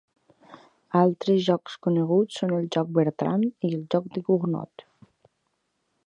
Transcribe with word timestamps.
Altres 0.99 1.43
jocs 1.47 1.75
coneguts 1.87 2.39
són 2.41 2.55
el 2.59 2.65
joc 2.75 2.89
Bertrand 2.95 3.69
i 3.69 3.71
el 3.81 3.83
joc 3.95 4.09
de 4.17 4.23
Cournot. 4.31 4.85